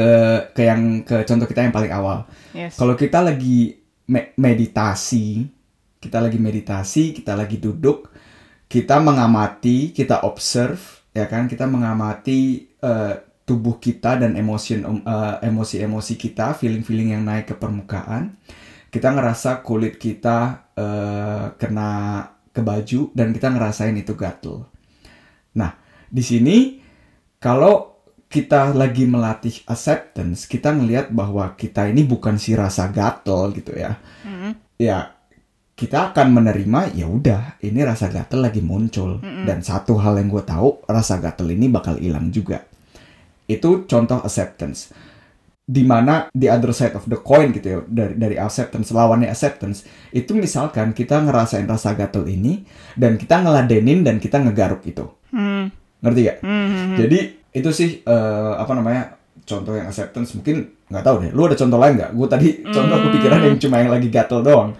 [0.53, 2.29] ke yang ke contoh kita yang paling awal.
[2.53, 2.77] yes.
[2.77, 3.73] Kalau kita lagi
[4.07, 5.49] me- meditasi,
[5.97, 8.09] kita lagi meditasi, kita lagi duduk,
[8.69, 10.79] kita mengamati, kita observe,
[11.11, 11.49] ya kan?
[11.49, 13.13] Kita mengamati eh,
[13.43, 18.37] tubuh kita dan emosi eh, emosi-emosi kita, feeling-feeling yang naik ke permukaan.
[18.91, 21.91] Kita ngerasa kulit kita eh, kena
[22.51, 24.67] ke baju dan kita ngerasain itu gatel.
[25.55, 25.75] Nah,
[26.07, 26.57] di sini
[27.39, 27.91] kalau
[28.31, 33.99] kita lagi melatih acceptance, kita ngelihat bahwa kita ini bukan si rasa gatel gitu ya.
[34.23, 35.13] Hmm, Ya,
[35.75, 40.41] kita akan menerima ya udah, ini rasa gatel lagi muncul dan satu hal yang gue
[40.41, 42.63] tahu, rasa gatel ini bakal hilang juga.
[43.45, 44.95] Itu contoh acceptance.
[45.61, 49.87] Di mana the other side of the coin gitu ya dari dari acceptance lawannya acceptance
[50.11, 52.65] itu misalkan kita ngerasain rasa gatel ini
[52.97, 55.71] dan kita ngeladenin dan kita ngegaruk itu hmm,
[56.03, 56.37] ngerti gak?
[56.43, 56.97] hmm, hmm, hmm.
[56.99, 57.19] Jadi
[57.55, 59.15] itu sih eh, apa namanya
[59.47, 61.31] contoh yang acceptance mungkin nggak tahu deh.
[61.31, 62.11] Lu ada contoh lain nggak?
[62.15, 63.05] Gue tadi contoh Hmm.
[63.07, 64.75] kepikiran yang cuma yang lagi gatel doang.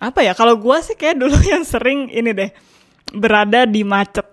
[0.00, 0.32] Apa ya?
[0.32, 2.50] Kalau gua sih kayak dulu yang sering ini deh
[3.12, 4.24] berada di macet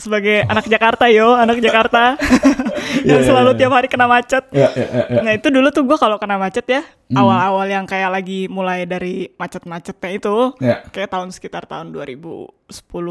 [0.00, 2.16] sebagai anak Jakarta yo, anak Jakarta
[3.06, 3.58] yang Iya, iya, selalu iya.
[3.60, 4.44] tiap hari kena macet.
[4.50, 5.20] Ya, ya, ya, ya.
[5.22, 7.18] Nah itu dulu tuh gue kalau kena macet ya Hmm.
[7.18, 10.78] awal-awal yang kayak lagi mulai dari macet-macetnya itu Ya.
[10.88, 12.46] kayak tahun sekitar tahun 2010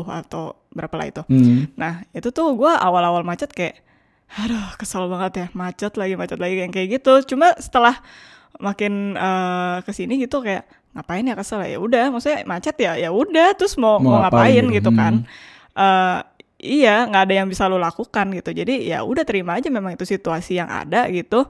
[0.07, 1.21] atau berapa lah itu.
[1.27, 1.67] Hmm.
[1.75, 3.83] Nah itu tuh gue awal-awal macet kayak
[4.29, 7.35] aduh kesel banget ya macet lagi macet lagi yang kayak gitu.
[7.35, 7.99] Cuma setelah
[8.55, 13.11] makin eh, ke sini gitu kayak ngapain ya kesel ya udah maksudnya macet ya ya
[13.11, 14.75] udah terus mau Mau mau ngapain ngapain gitu.
[14.79, 15.13] gitu kan.
[15.75, 16.19] Hmm.
[16.59, 18.51] Iya nggak ada yang bisa lo lakukan gitu.
[18.51, 21.47] Jadi ya udah terima aja memang itu situasi yang ada gitu.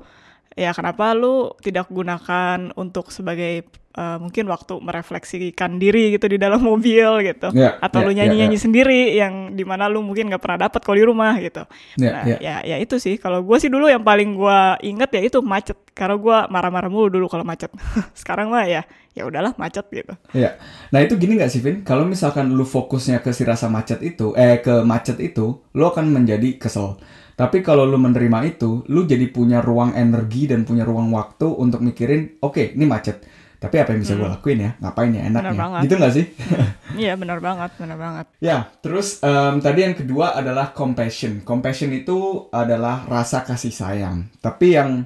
[0.54, 3.66] Ya kenapa lu tidak gunakan untuk sebagai
[4.00, 7.52] uh, mungkin waktu merefleksikan diri gitu di dalam mobil gitu.
[7.52, 8.64] Yeah, atau yeah, lu nyanyi nyanyi yeah, yeah.
[8.64, 11.68] sendiri yang di mana lu mungkin nggak pernah dapat kalau di rumah gitu.
[12.00, 12.40] Yeah, nah yeah.
[12.40, 13.20] ya ya itu sih.
[13.20, 15.76] Kalau gue sih dulu yang paling gue inget ya itu macet.
[15.92, 17.70] Karena gue marah-marah mulu dulu kalau macet.
[18.20, 20.16] Sekarang mah ya ya udahlah macet gitu.
[20.32, 20.56] Ya.
[20.96, 21.84] Nah itu gini nggak sih Vin?
[21.84, 26.08] Kalau misalkan lu fokusnya ke si rasa macet itu eh ke macet itu lu akan
[26.16, 26.96] menjadi kesel.
[27.40, 31.80] Tapi kalau lu menerima itu, lu jadi punya ruang energi dan punya ruang waktu untuk
[31.80, 33.24] mikirin, oke, okay, ini macet.
[33.60, 34.22] Tapi apa yang bisa hmm.
[34.24, 34.72] gue lakuin ya?
[34.80, 35.52] Ngapain ya enaknya?
[35.52, 36.26] Benar gitu gak sih?
[36.90, 38.26] Iya benar banget, benar banget.
[38.42, 41.46] ya, terus um, tadi yang kedua adalah compassion.
[41.46, 44.28] Compassion itu adalah rasa kasih sayang.
[44.42, 45.06] Tapi yang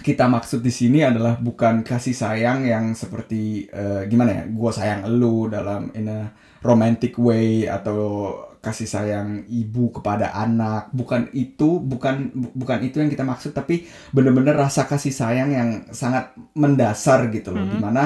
[0.00, 4.44] kita maksud di sini adalah bukan kasih sayang yang seperti uh, gimana ya?
[4.48, 6.32] Gue sayang lu dalam in a
[6.64, 13.24] romantic way atau kasih sayang ibu kepada anak bukan itu bukan bukan itu yang kita
[13.24, 17.74] maksud tapi bener-bener rasa kasih sayang yang sangat mendasar gitu loh mm -hmm.
[17.74, 18.02] di mana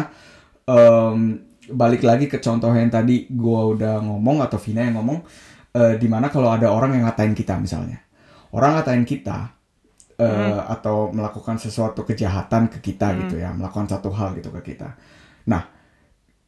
[0.70, 1.18] um,
[1.74, 5.18] balik lagi ke contoh yang tadi gue udah ngomong atau Vina yang ngomong
[5.74, 7.98] uh, di mana kalau ada orang yang ngatain kita misalnya
[8.54, 9.50] orang ngatain kita
[10.20, 10.58] uh, mm.
[10.78, 13.16] atau melakukan sesuatu kejahatan ke kita mm.
[13.26, 14.94] gitu ya melakukan satu hal gitu ke kita
[15.50, 15.73] nah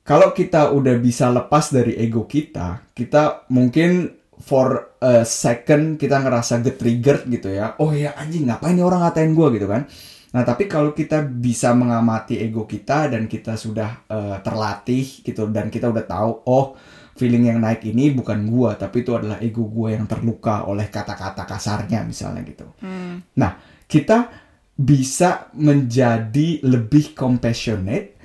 [0.07, 6.63] kalau kita udah bisa lepas dari ego kita, kita mungkin for a second kita ngerasa
[6.63, 7.75] get triggered gitu ya.
[7.83, 9.83] Oh ya anjing ngapain nih orang ngatain gue gitu kan.
[10.31, 15.75] Nah tapi kalau kita bisa mengamati ego kita dan kita sudah uh, terlatih gitu dan
[15.75, 16.79] kita udah tahu oh
[17.19, 21.43] feeling yang naik ini bukan gue tapi itu adalah ego gue yang terluka oleh kata-kata
[21.43, 22.69] kasarnya misalnya gitu.
[22.79, 23.27] Hmm.
[23.43, 23.59] Nah
[23.91, 28.16] kita bisa menjadi lebih compassionate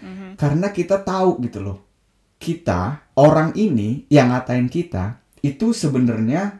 [0.41, 1.77] karena kita tahu gitu loh.
[2.41, 6.57] Kita, orang ini yang ngatain kita, itu sebenarnya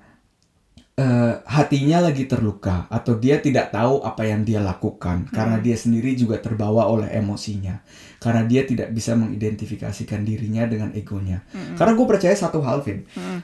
[1.02, 5.34] uh, hatinya lagi terluka atau dia tidak tahu apa yang dia lakukan hmm.
[5.34, 7.82] karena dia sendiri juga terbawa oleh emosinya
[8.22, 11.78] karena dia tidak bisa mengidentifikasikan dirinya dengan egonya hmm.
[11.78, 13.40] karena gue percaya satu hal Vin hmm.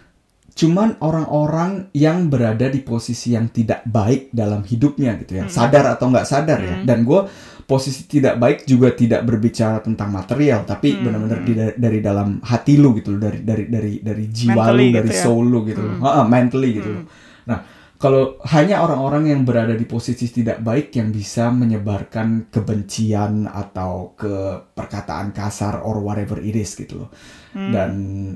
[0.58, 5.54] cuman orang-orang yang berada di posisi yang tidak baik dalam hidupnya gitu ya hmm.
[5.54, 6.76] sadar atau nggak sadar ya.
[6.82, 6.84] hmm.
[6.84, 7.22] ya dan gue
[7.68, 11.04] posisi tidak baik juga tidak berbicara tentang material tapi hmm.
[11.04, 11.40] benar-benar
[11.76, 15.24] dari dalam hati lu gitu dari dari dari dari jiwa mentally lu dari gitu ya?
[15.28, 16.00] soul lu gitu hmm.
[16.00, 17.06] uh, mentally gitu hmm.
[17.44, 17.60] nah
[17.98, 24.70] kalau hanya orang-orang yang berada di posisi tidak baik yang bisa menyebarkan kebencian atau ke
[24.78, 27.10] perkataan kasar or whatever it is gitu loh.
[27.58, 27.74] Hmm.
[27.74, 27.92] Dan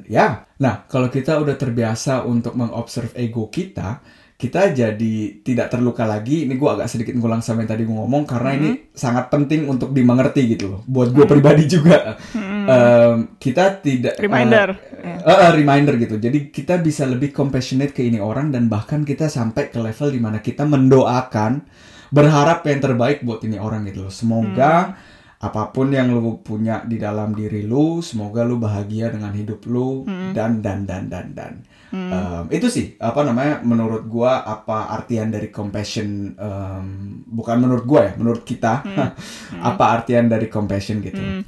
[0.09, 4.01] ya, nah kalau kita udah terbiasa untuk mengobserv ego kita,
[4.41, 6.49] kita jadi tidak terluka lagi.
[6.49, 8.65] Ini gue agak sedikit ngulang sama yang tadi gue ngomong karena mm -hmm.
[8.65, 10.81] ini sangat penting untuk dimengerti gitu loh.
[10.89, 11.33] Buat gue mm -hmm.
[11.37, 12.17] pribadi juga.
[12.33, 12.63] Mm -hmm.
[12.65, 16.17] um, kita tidak reminder, uh, uh, uh, reminder gitu.
[16.17, 20.17] Jadi kita bisa lebih compassionate ke ini orang dan bahkan kita sampai ke level di
[20.17, 21.61] mana kita mendoakan,
[22.09, 24.13] berharap yang terbaik buat ini orang gitu loh.
[24.13, 29.09] Semoga mm -hmm apa pun yang lu punya di dalam diri lu, semoga lu bahagia
[29.09, 30.37] dengan hidup lu hmm.
[30.37, 31.53] dan dan dan dan dan.
[31.91, 32.11] Hmm.
[32.11, 36.85] Um, itu sih apa namanya menurut gua apa artian dari compassion um,
[37.27, 38.95] bukan menurut gua ya, menurut kita hmm.
[38.95, 39.61] hmm.
[39.75, 41.19] apa artian dari compassion gitu.
[41.19, 41.43] Hmm.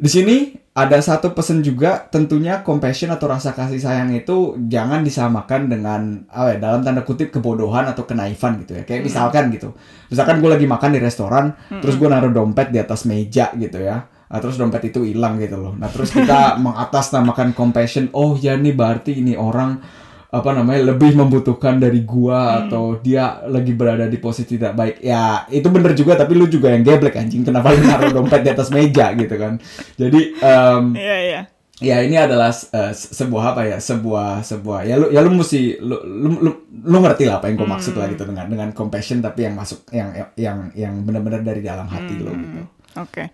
[0.00, 0.36] Di sini
[0.70, 6.54] ada satu pesan juga tentunya compassion atau rasa kasih sayang itu jangan disamakan dengan apa
[6.54, 9.08] ya, dalam tanda kutip kebodohan atau kenaifan gitu ya kayak hmm.
[9.10, 9.74] misalkan gitu
[10.08, 11.82] misalkan gue lagi makan di restoran hmm.
[11.82, 15.58] terus gue naruh dompet di atas meja gitu ya nah, terus dompet itu hilang gitu
[15.58, 19.82] loh nah terus kita mengatasnamakan compassion oh ya nih berarti ini orang
[20.30, 22.58] apa namanya lebih membutuhkan dari gua hmm.
[22.66, 26.70] atau dia lagi berada di posisi tidak baik ya itu bener juga tapi lu juga
[26.70, 29.58] yang geblek anjing kenapa lu naruh dompet di atas meja gitu kan
[29.98, 31.42] jadi um, yeah, yeah.
[31.82, 35.98] ya ini adalah uh, sebuah apa ya sebuah sebuah ya lu ya lu mesti lu
[36.06, 37.74] lu, lu, lu ngerti lah apa yang gua hmm.
[37.74, 41.90] maksud lah gitu dengan dengan compassion tapi yang masuk yang yang yang benar-benar dari dalam
[41.90, 42.22] hati hmm.
[42.22, 42.62] lo gitu
[42.96, 43.26] oke okay.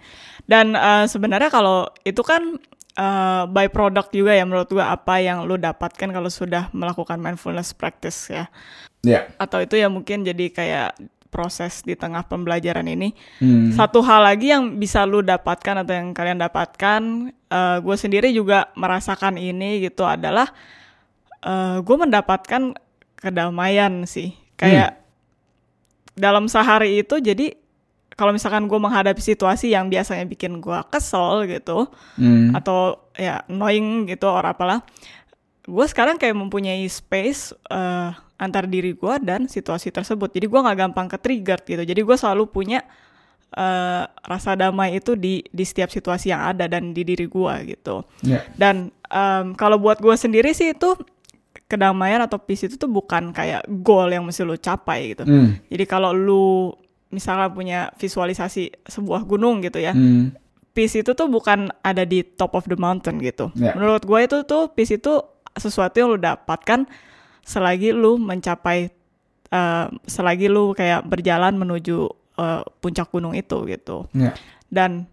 [0.44, 2.58] dan uh, sebenarnya kalau itu kan
[2.96, 7.76] uh, by product juga ya menurut gua apa yang lu dapatkan kalau sudah melakukan mindfulness
[7.76, 8.48] practice ya.
[9.06, 9.30] Yeah.
[9.38, 10.90] Atau itu ya mungkin jadi kayak
[11.30, 13.12] proses di tengah pembelajaran ini.
[13.38, 13.70] Hmm.
[13.76, 17.02] Satu hal lagi yang bisa lu dapatkan atau yang kalian dapatkan,
[17.52, 20.48] uh, eh, gue sendiri juga merasakan ini gitu adalah
[21.44, 22.72] uh, gue mendapatkan
[23.20, 24.32] kedamaian sih.
[24.56, 25.02] Kayak hmm.
[26.16, 27.52] dalam sehari itu jadi
[28.16, 32.56] kalau misalkan gue menghadapi situasi yang biasanya bikin gue kesel gitu hmm.
[32.56, 34.80] atau ya annoying gitu or apalah
[35.68, 40.78] gue sekarang kayak mempunyai space uh, antar diri gue dan situasi tersebut jadi gue nggak
[40.88, 42.80] gampang ke trigger gitu jadi gue selalu punya
[43.52, 48.04] uh, rasa damai itu di di setiap situasi yang ada dan di diri gue gitu
[48.24, 48.44] yeah.
[48.56, 50.96] dan um, kalau buat gue sendiri sih itu
[51.66, 55.26] kedamaian atau peace itu tuh bukan kayak goal yang mesti lu capai gitu.
[55.26, 55.58] Hmm.
[55.66, 56.70] Jadi kalau lu
[57.08, 60.34] misalnya punya visualisasi sebuah gunung gitu ya, Hmm.
[60.74, 63.48] peace itu tuh bukan ada di top of the mountain gitu.
[63.56, 63.72] Ya.
[63.72, 65.22] Menurut gue itu tuh peace itu
[65.56, 66.84] sesuatu yang lu dapatkan
[67.40, 68.90] selagi lu mencapai,
[69.48, 74.04] eh, selagi lu kayak berjalan menuju eh, puncak gunung itu gitu.
[74.12, 74.36] Ya.
[74.68, 75.08] Dan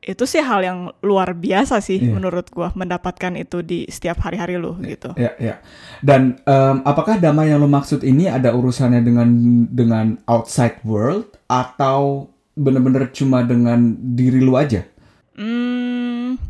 [0.00, 2.16] itu sih hal yang luar biasa sih Iya.
[2.16, 5.12] menurut gua mendapatkan itu di setiap hari-hari lu gitu.
[5.20, 5.60] Ya, ya.
[6.00, 9.28] Dan em, apakah damai yang lo maksud ini ada urusannya dengan
[9.68, 14.88] dengan outside world atau bener-bener cuma dengan diri lu aja?
[15.36, 16.40] Hmm,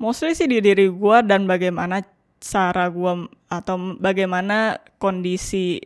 [0.00, 2.00] mostly sih di diri gua dan bagaimana
[2.40, 5.76] cara gua atau bagaimana kondisi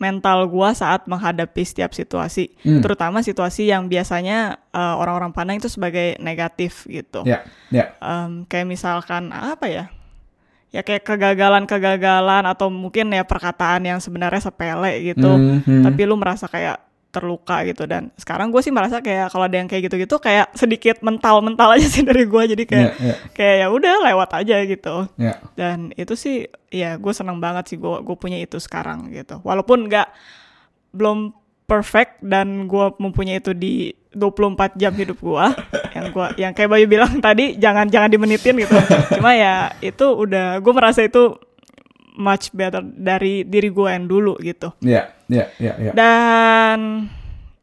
[0.00, 2.80] mental gua saat menghadapi setiap situasi, Hmm.
[2.80, 7.22] terutama situasi yang biasanya eh, orang-orang pandang itu sebagai negatif gitu.
[7.28, 7.94] Ya, ya.
[8.00, 9.84] Em, kayak misalkan apa ya?
[10.70, 15.26] Ya kayak kegagalan-kegagalan atau mungkin ya perkataan yang sebenarnya sepele gitu.
[15.26, 15.82] Hmm, hmm.
[15.82, 16.78] Tapi lu merasa kayak
[17.10, 17.84] terluka gitu.
[17.84, 21.86] Dan sekarang gue sih merasa kayak kalau ada yang kayak gitu-gitu kayak sedikit mental-mental aja
[21.86, 24.96] sih dari gue jadi kayak Ya, ya, kayak ya udah lewat aja gitu.
[25.20, 25.34] Ya.
[25.58, 29.42] dan itu sih ya gue seneng banget sih gue gue punya itu sekarang gitu.
[29.44, 30.08] Walaupun nggak
[30.94, 31.34] belum
[31.66, 35.46] perfect dan gue mempunyai itu di 24 jam hidup gue
[35.94, 38.74] yang gua yang kayak Bayu bilang tadi jangan jangan dimenitin gitu.
[39.18, 41.38] Cuma ya itu udah gue merasa itu
[42.14, 45.92] much better dari diri gue yang dulu gitu Ya, ya, ya, ya.
[45.92, 47.06] dan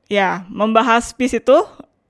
[0.08, 1.58] ya membahas peace itu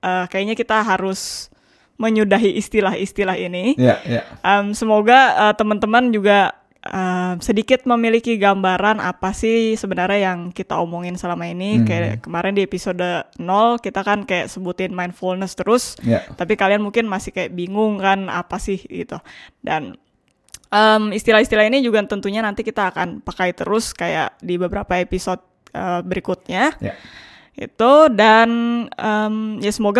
[0.00, 1.50] eh, kayaknya kita harus
[1.98, 4.22] menyudahi istilah-istilah ini Ya, ya.
[4.40, 5.18] Em, semoga
[5.50, 11.82] eh, teman-teman juga em, sedikit memiliki gambaran apa sih sebenarnya yang kita omongin selama ini.
[11.82, 11.86] Hmm.
[11.90, 13.02] Kayak kemarin di episode
[13.34, 16.22] 0 kita kan kayak sebutin mindfulness terus, Ya.
[16.38, 19.18] tapi kalian mungkin masih kayak bingung kan apa sih gitu.
[19.58, 19.98] Dan
[20.68, 26.00] em, istilah-istilah ini juga tentunya nanti kita akan pakai terus kayak di beberapa episode eh,
[26.00, 26.94] berikutnya Ya.
[27.58, 28.48] itu dan
[28.86, 29.98] em, ya semoga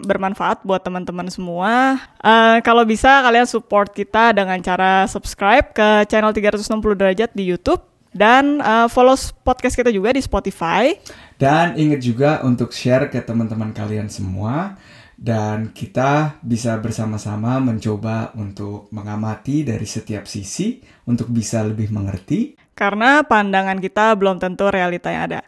[0.00, 1.98] bermanfaat buat teman-teman semua.
[2.22, 6.62] Eh, kalau bisa kalian support kita dengan cara subscribe ke channel 360
[6.94, 7.82] derajat di YouTube
[8.14, 10.94] dan eh, follow podcast kita juga di Spotify.
[11.34, 14.78] Dan ingat juga untuk share ke teman-teman kalian semua
[15.18, 22.58] dan kita bisa bersama-sama mencoba untuk mengamati dari setiap sisi untuk bisa lebih mengerti.
[22.72, 25.40] Karena pandangan kita belum tentu realita yang ada.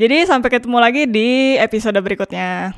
[0.00, 2.72] Jadi sampai ketemu lagi di episode berikutnya.